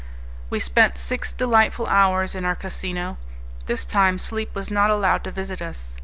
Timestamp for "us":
5.61-5.99